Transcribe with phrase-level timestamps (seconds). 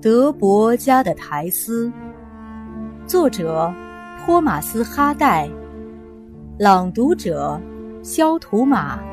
[0.00, 1.92] 德伯家的苔丝，
[3.06, 3.72] 作者
[4.24, 5.48] 托马斯·哈代，
[6.58, 7.60] 朗读者
[8.02, 9.11] 肖图马。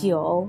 [0.00, 0.46] 九，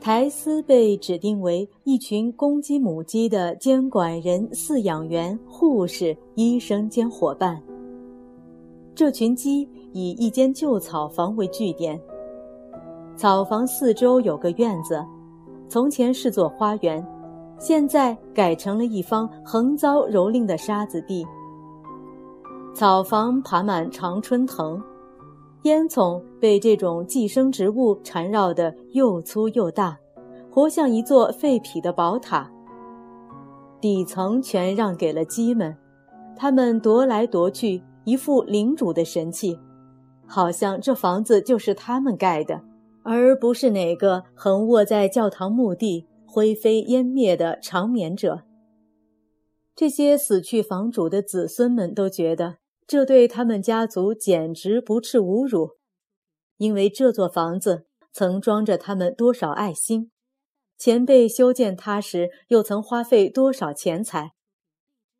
[0.00, 7.62] 苔丝被指定为一群公鸡母鸡的监管人、饲养员、护士、医生兼伙伴。
[8.92, 12.00] 这群鸡以一间旧草房为据点，
[13.14, 15.04] 草房四周有个院子，
[15.68, 17.06] 从前是座花园，
[17.58, 21.24] 现在改成了一方横遭蹂躏的沙子地。
[22.74, 24.82] 草房爬满常春藤。
[25.64, 29.98] 烟囱被这种寄生植物缠绕得又粗又大，
[30.50, 32.50] 活像一座废匹的宝塔。
[33.80, 35.76] 底层全让给了鸡们，
[36.36, 39.58] 它们踱来踱去，一副领主的神气，
[40.26, 42.62] 好像这房子就是他们盖的，
[43.02, 48.42] 而不是哪个横卧在教堂墓地、灰飞烟灭的长眠者。
[49.74, 52.56] 这些死去房主的子孙们都觉得。
[52.90, 55.76] 这对他们家族简直不啻侮辱，
[56.56, 60.10] 因为这座房子曾装着他们多少爱心，
[60.76, 64.32] 前辈修建它时又曾花费多少钱财，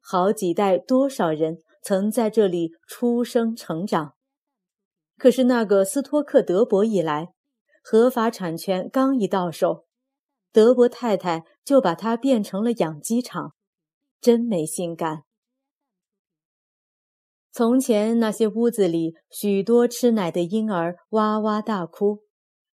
[0.00, 4.14] 好几代多少人曾在这里出生成长。
[5.16, 7.28] 可是那个斯托克德伯一来，
[7.84, 9.86] 合法产权刚一到手，
[10.50, 13.54] 德伯太太就把它变成了养鸡场，
[14.20, 15.22] 真没心肝。
[17.52, 22.22] 从前那些屋子里，许多吃奶的婴儿哇哇大哭，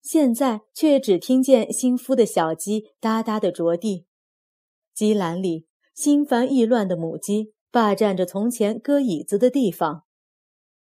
[0.04, 4.06] 现在却只听见新孵的小鸡哒哒的着地。
[4.94, 10.04] 鸡栏里心烦意乱的母鸡霸占着从前搁椅子的地方，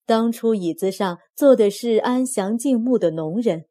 [0.07, 3.67] 当初椅子上坐的是安详静穆的农人。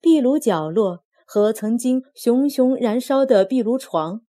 [0.00, 4.22] 壁炉角落和曾经熊熊燃烧的壁炉床，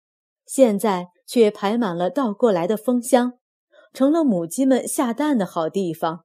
[0.47, 3.39] 现在却排满了倒过来的蜂箱。
[3.92, 6.24] 成了母鸡们下蛋的好地方，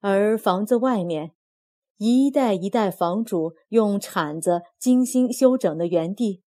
[0.00, 1.34] 而房子外面，
[1.98, 6.42] 一代一代房主用铲子精心修整的园地，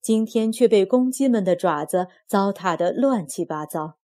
[0.00, 3.96] 今天却被公鸡们的爪子糟蹋得乱七八糟。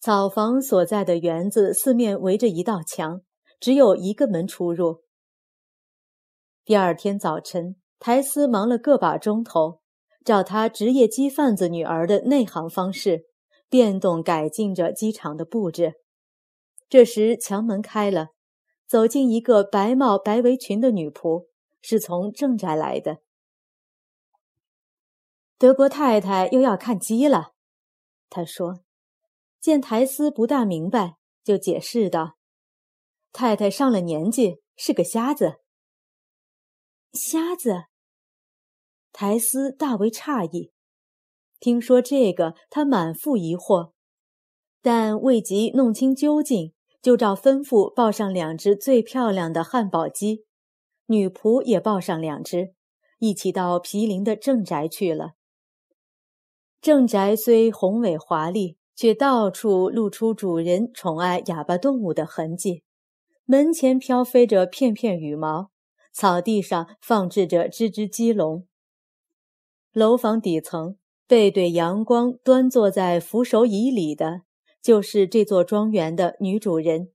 [0.00, 3.20] 草房所在的园子四面围着一道墙，
[3.60, 5.02] 只有一个门出入。
[6.64, 9.82] 第二天早晨，苔丝忙了个把钟头。
[10.24, 13.26] 照他职业鸡贩子女儿的内行方式，
[13.68, 15.94] 变动改进着机场的布置。
[16.88, 18.28] 这时墙门开了，
[18.86, 21.46] 走进一个白帽白围裙的女仆，
[21.80, 23.18] 是从正宅来的。
[25.56, 27.52] 德国太太又要看鸡了，
[28.28, 28.82] 她说。
[29.60, 32.38] 见苔丝不大明白，就解释道
[33.30, 35.60] ：“太太上了年纪，是个瞎子。”
[37.12, 37.89] 瞎子。
[39.12, 40.70] 苔丝大为诧异，
[41.58, 43.92] 听说这个，他满腹疑惑，
[44.80, 46.72] 但未及弄清究竟，
[47.02, 50.44] 就照吩咐抱上两只最漂亮的汉堡鸡，
[51.06, 52.72] 女仆也抱上两只，
[53.18, 55.32] 一起到毗邻的正宅去了。
[56.80, 62.84] 正宅虽宏伟华丽，却到处露出主人宠爱哑巴动物的痕迹，
[63.44, 65.70] 门前飘飞着片片羽毛，
[66.12, 68.66] 草地上放置着只只鸡笼。
[69.92, 70.96] 楼房底层
[71.26, 74.42] 背对阳光，端坐在扶手椅里的，
[74.80, 77.08] 就是这座庄园的女主人。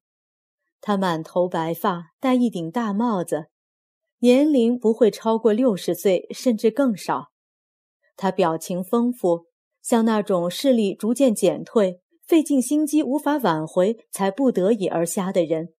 [0.82, 3.46] 她满头白发，戴一顶大帽子，
[4.20, 7.30] 年龄不会超过六十岁，甚至更少。
[8.18, 9.46] 她表情丰富，
[9.82, 15.70] 像那种视力逐渐减退、费尽心机无法挽回才不得已而瞎的人，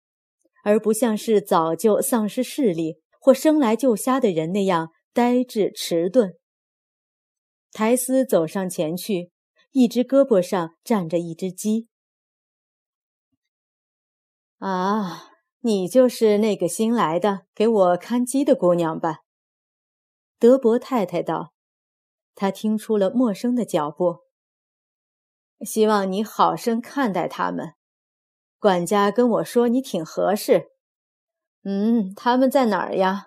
[0.64, 6.34] 而不像是早就丧失视力或生来就瞎的人那样呆滞迟钝。
[7.76, 9.31] 苔丝走上前去，
[9.73, 11.88] 一只胳膊上站着一只鸡。
[14.56, 15.28] 啊，
[15.61, 19.19] 你就是那个新来的给我看鸡的姑娘吧？
[20.38, 21.52] 德伯太太道。
[22.34, 24.20] 她听出了陌生的脚步。
[25.61, 27.75] 希望你好生看待他们。
[28.58, 30.70] 管家跟我说你挺合适。
[31.62, 33.26] 嗯，他们在哪儿呀？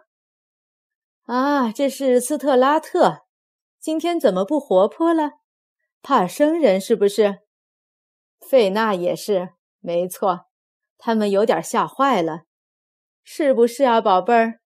[1.25, 3.27] 啊，这是斯特拉特，
[3.79, 5.39] 今天怎么不活泼了？
[6.01, 7.39] 怕生人是不是？
[8.41, 10.47] 费娜也是，没错，
[10.97, 12.43] 他们有点吓坏了，
[13.23, 14.59] 是不是啊，宝贝儿？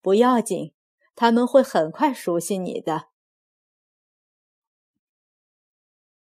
[0.00, 0.72] 不要紧，
[1.14, 3.08] 他们会很快熟悉你的。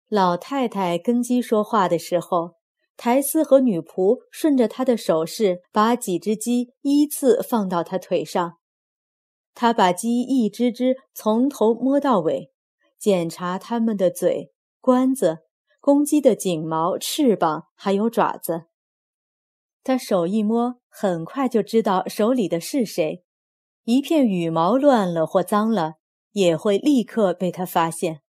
[0.08, 2.56] 老太太跟鸡说话的时候，
[2.98, 8.58] 苔丝和女仆顺着她的手势，把几只鸡依次放到她腿上。
[9.56, 12.52] 他把鸡一只只从头摸到尾，
[13.00, 15.40] 检查它们的嘴、冠子、
[15.80, 18.66] 公鸡的颈毛、翅膀还有爪子。
[19.82, 23.24] 他手一摸，很快就知道手里的是谁。
[23.86, 25.94] 一片羽毛乱了或脏了，
[26.32, 28.22] 也会立刻被他发现。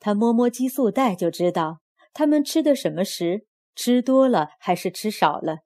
[0.00, 1.80] 他摸摸激素袋，就知道
[2.12, 3.46] 他们吃的什么食，
[3.76, 5.58] 吃多了还是吃少了。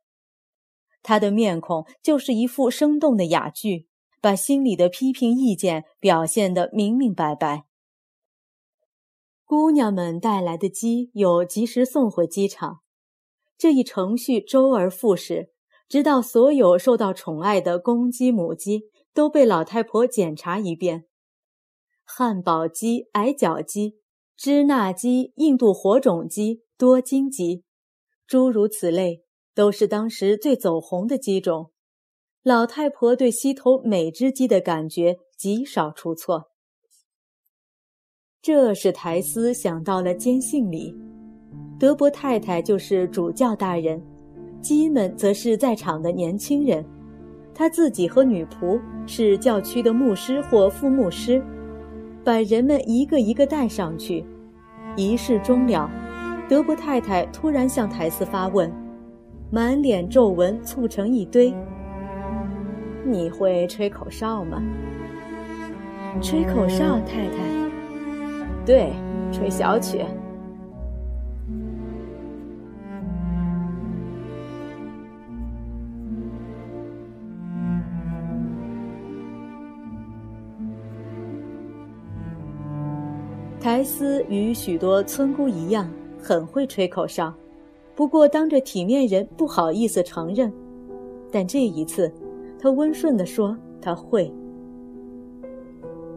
[1.03, 3.88] 他的面孔就是一副生动的哑剧，
[4.21, 7.65] 把心里的批评意见表现得明明白白。
[9.45, 12.81] 姑娘们带来的鸡有及时送回机场，
[13.57, 15.51] 这一程序周而复始，
[15.89, 18.83] 直到所有受到宠爱的公鸡、母鸡
[19.15, 21.07] 都被老太婆检查一遍。
[22.05, 23.99] 汉堡鸡、矮脚鸡。
[24.41, 27.65] 支那鸡、印度火种鸡、多金鸡，
[28.25, 31.73] 诸如此类，都是当时最走红的鸡种。
[32.45, 36.51] 老太婆对西头每只鸡的感觉极少出错。
[38.41, 40.95] 这是苔丝想到了坚信里，
[41.79, 44.01] 德伯太太就是主教大人，
[44.63, 46.85] 鸡们则是在场的年轻人，
[47.53, 51.43] 他自己和女仆是教区的牧师或副牧师。
[52.25, 54.25] 把人们一个一个带上去，
[54.97, 55.91] 仪式终了，
[56.49, 58.71] 德伯太太突然向苔丝发问，
[59.51, 61.53] 满脸皱纹簇成一堆
[63.05, 64.63] ：“你会吹口哨吗
[66.23, 67.37] ？”“吹口哨，太太。
[68.67, 68.93] ”“对，
[69.33, 70.05] 吹小曲。”
[83.61, 85.89] 苔丝与许多村姑一样，
[86.23, 87.35] 很会吹口哨，
[87.95, 90.51] 不过当着体面人不好意思承认。
[91.31, 92.11] 但这一次，
[92.61, 94.33] 他温顺地说：“他会。”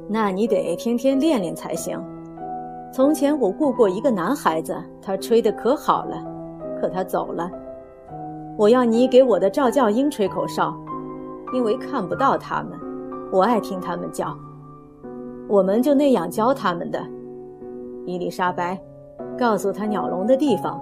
[0.09, 1.97] 那你得天天练练才行。
[2.93, 6.21] 从前我雇过一个男孩子，他吹得可好了，
[6.79, 7.49] 可他走了。
[8.57, 10.75] 我要你给我的赵教英吹口哨，
[11.53, 12.77] 因为看不到他们，
[13.31, 14.37] 我爱听他们叫。
[15.47, 17.01] 我们就那样教他们的。
[18.05, 18.77] 伊丽莎白，
[19.37, 20.81] 告诉他鸟笼的地方。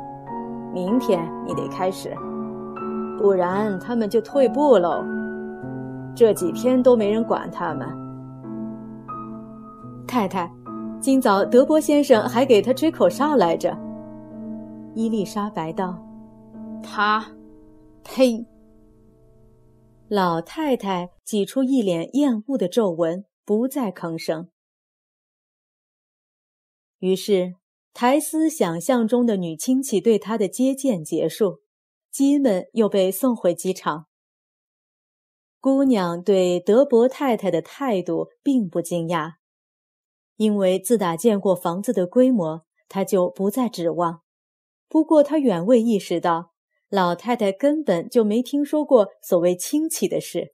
[0.73, 2.11] 明天你得开始，
[3.17, 5.03] 不然他们就退步喽。
[6.15, 7.87] 这几天都没人管他们。
[10.07, 10.51] 太太，
[10.99, 13.77] 今早德伯先生还给他吹口哨来着。
[14.95, 15.97] 伊丽莎白道
[16.83, 17.25] ：“他，
[18.03, 18.45] 呸！”
[20.09, 24.49] 老太太挤出一脸厌恶的皱纹，不再吭声。
[26.97, 27.53] 于是，
[27.93, 31.59] 苔丝想象中的女亲戚对她的接见结束，
[32.11, 34.07] 鸡们又被送回机场。
[35.61, 39.33] 姑娘对德伯太太的态度并不惊讶，
[40.37, 44.21] 因为自打见过房子的规模，她就不再指望。
[44.87, 46.53] 不过，她远未意识到，
[46.87, 50.53] 老太太根本就没听说过所谓亲戚的事。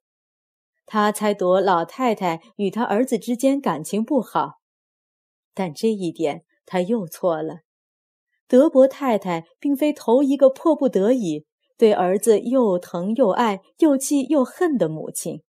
[0.88, 4.56] 她猜度老太太与她儿子之间感情不好。
[5.54, 7.60] 但这一点她又错了。
[8.48, 11.46] 德伯太太并非头一个迫不得已
[11.78, 15.42] 对儿子又疼又爱又气又恨的母亲。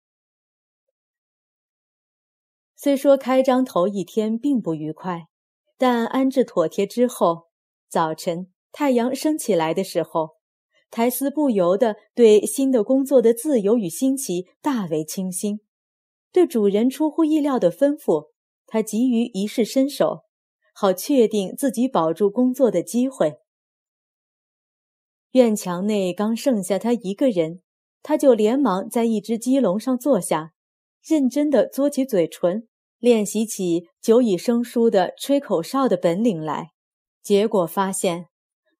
[2.76, 5.28] 虽说开张头一天并不愉快，
[5.78, 7.48] 但安置妥帖之后，
[7.88, 10.36] 早晨太阳升起来的时候，
[10.90, 15.60] 苔丝不由得对新的工作的自由与新奇大为倾心，
[16.30, 18.30] 对主人出乎意料的吩咐。
[18.66, 20.24] 他急于一试身手，
[20.74, 23.38] 好确定自己保住工作的机会。
[25.34, 27.60] 院墙内刚剩下他一个人，
[28.04, 30.52] 他就连忙在一只鸡笼上坐下，
[31.02, 32.68] 认真地嘬起嘴唇，
[33.00, 36.70] 练习起久已生疏的吹口哨的本领来。
[37.20, 38.26] 结果发现，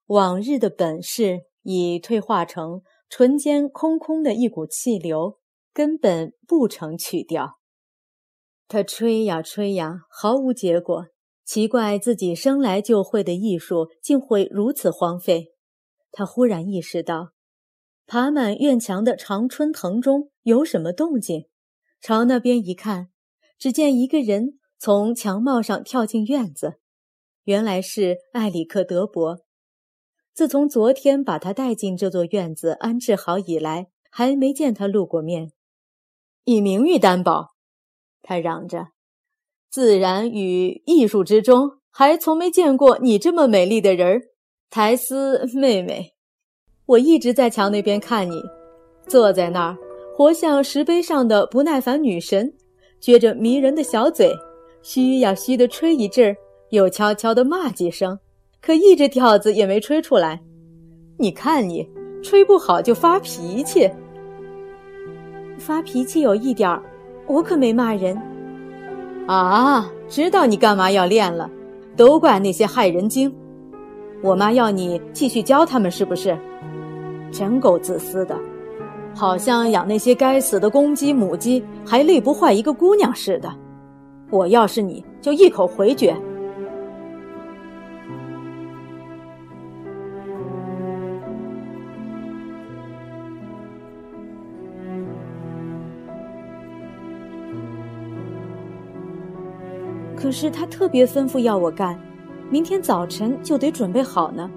[0.07, 5.41] 往日的本事已退化成唇间空空的一股气流，
[5.73, 7.59] 根本不成曲调。
[8.69, 11.07] 他吹呀吹呀，毫无结果。
[11.45, 15.54] 奇怪自己生来就会的艺术，竟会如此荒废。
[16.17, 17.33] 他忽然意识到，
[18.07, 21.47] 爬满院墙的常春藤中有什么动静，
[22.01, 23.09] 朝那边一看，
[23.59, 26.75] 只见一个人从墙帽上跳进院子，
[27.43, 29.41] 原来是埃里克德伯。
[30.33, 35.51] 自从昨天把他带进这座院子安置好以来，还没见他露过面。
[36.45, 37.55] 以名誉担保，
[38.23, 38.91] 他嚷着
[39.69, 44.23] ：“自然与艺术之中，还从没见过你这么美丽的人儿，
[44.75, 46.05] 苔丝妹妹。
[46.85, 48.43] 我一直在墙那边看你，
[49.07, 49.77] 坐在那儿，
[50.13, 52.53] 活像石碑上的不耐烦女神，
[53.01, 54.33] 撅着迷人的小嘴，
[54.83, 56.37] 嘘呀嘘的吹一阵儿，
[56.71, 58.19] 又悄悄的骂几声，
[58.61, 60.43] 可一只调子也没吹出来。
[61.19, 61.89] 你看你，
[62.21, 63.89] 吹不好就发脾气。”
[65.57, 66.83] 发脾气有一点儿，
[67.29, 68.21] 我可没骂人。
[69.29, 71.49] 啊，知道你干嘛要练了，
[71.97, 73.33] 都怪那些害人精。
[74.25, 76.35] 我妈要你继续教他们，是不是？
[77.31, 78.35] 真够自私的，
[79.15, 83.55] 好像养那些该死的公鸡母鸡还累不坏一个姑娘似的。
[84.31, 86.17] 我要是你就一口回绝。
[100.17, 101.99] 可是他特别吩咐要我干，
[102.55, 104.49] 明天早晨就得准备好呢。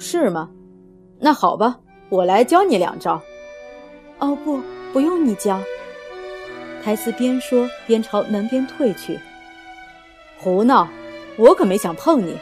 [0.00, 0.50] 是吗？
[1.20, 3.22] 那好吧，我来教你两招。
[4.18, 4.60] 哦不，
[4.92, 5.60] 不用你教。
[6.82, 9.16] 苔丝边说边朝门边退去。
[10.36, 10.88] 胡闹！
[11.36, 12.36] 我可没想碰你。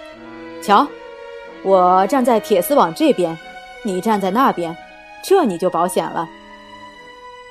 [0.63, 0.89] 瞧，
[1.63, 3.39] 我站在铁丝网这边，
[3.83, 4.75] 你站在那边，
[5.23, 6.27] 这你就保险了。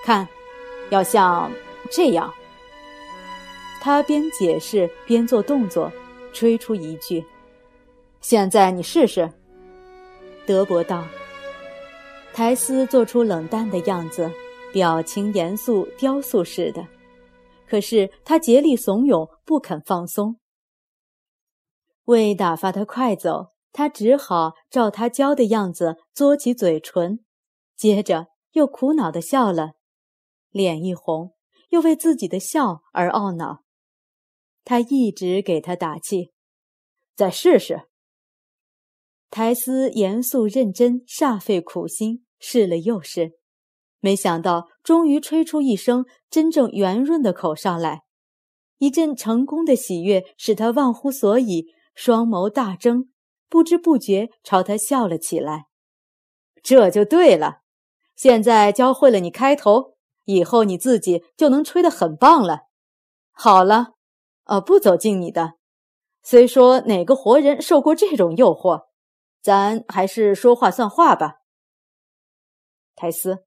[0.04, 0.28] 看，
[0.90, 1.52] 要像
[1.92, 2.34] 这样。
[3.80, 5.92] 他边解释边做动作，
[6.40, 7.22] 吹出一句
[8.22, 9.30] ：“现在你试试。”
[10.48, 11.06] 德伯道。
[12.34, 14.32] 苔丝做出冷淡的样子，
[14.72, 16.88] 表情严肃，雕塑似的。
[17.68, 20.40] 可是他竭力怂恿，不肯放松。
[22.06, 27.20] 为打发他快走，他只好照他教的样子嘬起嘴唇，
[27.76, 29.74] 接着又苦恼地笑了，
[30.52, 31.34] 脸一红，
[31.72, 33.66] 又为自己的笑而懊恼。
[34.64, 36.32] 他一直给他打气，
[37.16, 37.88] 再试试。
[39.32, 43.34] 苔丝严肃认真，煞费苦心，试了又试，
[44.00, 48.04] 没想到终于吹出一声真正圆润的口哨来。
[48.80, 53.10] 一阵成功的喜悦使他忘乎所以，双眸大睁，
[53.50, 55.66] 不知不觉朝他笑了起来。
[56.64, 57.60] 这就对了，
[58.16, 62.62] 现在教会了你开头，以后你自己就能吹得很棒了。
[63.32, 63.99] 好了。
[64.50, 65.60] 呃，不走近你的。
[66.24, 68.88] 虽说哪个活人受过这种诱惑，
[69.44, 71.42] 咱还是说话算话吧。
[72.96, 73.46] 泰斯，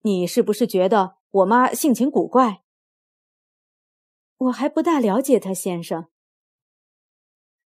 [0.00, 2.64] 你是不是觉得我妈性情古怪？
[4.36, 6.08] 我还不大了解她，先生。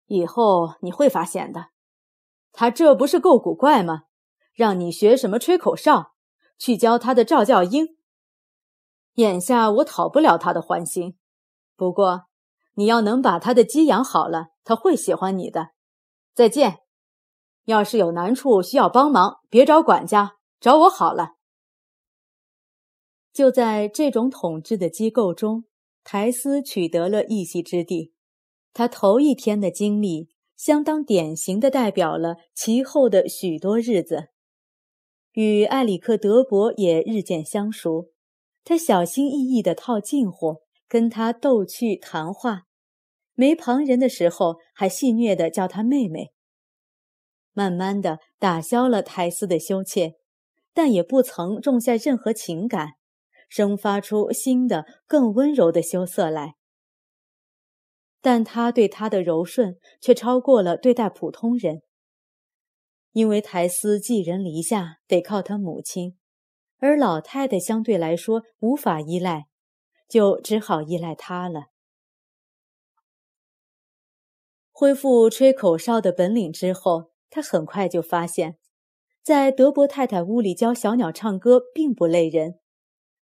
[0.05, 1.69] 以后你会发现的。
[2.51, 4.03] 她这不是够古怪吗？
[4.53, 6.13] 让你学什么吹口哨，
[6.59, 7.97] 去教她的赵教英。
[9.15, 11.17] 眼下我讨不了她的欢心，
[11.75, 12.27] 不过。
[12.75, 15.69] 你要能把他的鸡养好了，他会喜欢你的。
[16.33, 16.79] 再见。
[17.65, 21.33] 要是有难处需要帮忙，别找管家，找我好了。
[23.31, 25.65] 就在这种统治的机构中，
[26.03, 28.13] 苔丝取得了一席之地。
[28.73, 34.29] 他头一天的经历，相当典型的代表了其后的许多日子。
[35.33, 38.09] 与埃里克德伯也日渐相熟，
[38.63, 40.61] 他小心翼翼地套近乎。
[40.91, 42.63] 跟他逗趣谈话，
[43.33, 46.33] 没旁人的时候还戏谑地叫他妹妹。
[47.53, 50.15] 慢慢的打消了苔丝的羞怯，
[50.73, 52.95] 但也不曾种下任何情感，
[53.47, 56.55] 生发出新的更温柔的羞涩来。
[58.19, 61.83] 但他对他的柔顺却超过了对待普通人，
[63.13, 66.17] 因为苔丝寄人篱下，得靠他母亲，
[66.79, 69.45] 而老太太相对来说无法依赖。
[70.11, 71.67] 就只好依赖他了。
[74.69, 78.57] 恢复吹口哨的本领之后，他很快就发现，
[79.23, 82.59] 在德伯太太屋里教小鸟唱歌并不累人，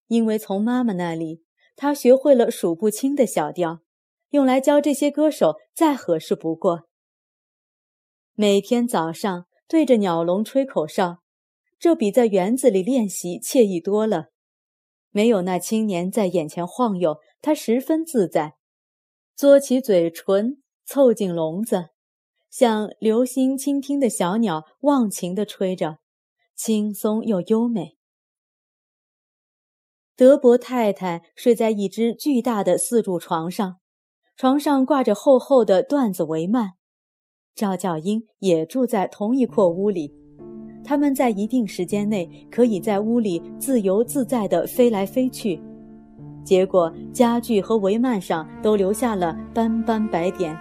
[0.07, 1.45] 因为从妈妈那里，
[1.77, 3.81] 他学会了数不清的小调，
[4.31, 6.89] 用来教这些歌手再合适不过。
[8.33, 11.19] 每天早上对着鸟笼吹口哨，
[11.79, 14.29] 这比在园子里练习惬意多了。
[15.11, 18.57] 没有那青年在眼前晃悠，他十分自在，
[19.37, 21.91] 嘬起嘴唇，凑近笼子，
[22.51, 25.99] 像留心倾听的小鸟忘情地吹着，
[26.55, 27.97] 轻松又优美。
[30.17, 33.77] 德伯太太睡在一只巨大的四柱床上，
[34.37, 36.73] 床上挂着厚厚的缎子帷幔。
[37.55, 40.13] 赵教英也住在同一阔屋里，
[40.89, 45.61] 他们在一定时间内可以在屋里自由自在地飞来飞去。
[46.43, 50.57] 结果家具和帷幔上都留下了斑斑白点。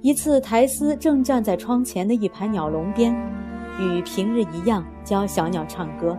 [0.00, 3.14] 一次，苔丝正站在窗前的一排鸟笼边，
[3.78, 6.16] 与平日一样教小鸟唱歌。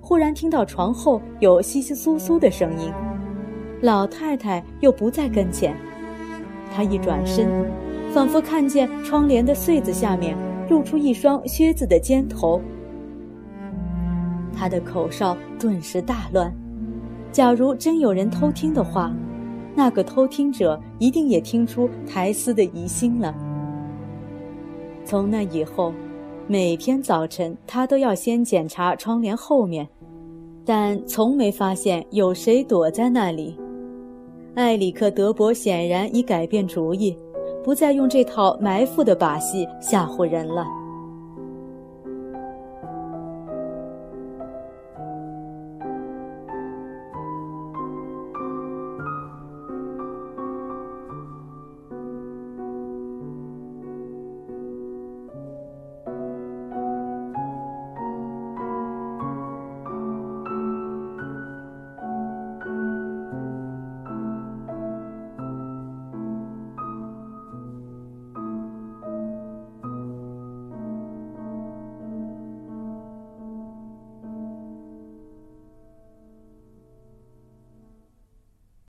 [0.00, 2.90] 忽然听到床后有窸窸窣窣的声音，
[3.82, 5.76] 老太太又不在跟前。
[6.74, 7.46] 她一转身，
[8.10, 10.34] 仿佛看见窗帘的穗子下面
[10.70, 12.58] 露出一双靴子的尖头。
[14.54, 16.50] 他的口哨顿时大乱。
[17.30, 19.12] 假如真有人偷听的话，
[19.74, 23.34] 那个偷听者一定也听出苔丝的疑心了。
[25.04, 25.92] 从那以后。
[26.46, 29.88] 每天早晨，他都要先检查窗帘后面，
[30.64, 33.56] 但从没发现有谁躲在那里。
[34.56, 37.16] 埃里克·德伯显然已改变主意，
[37.70, 40.79] 不再用这套埋伏的把戏吓唬人了。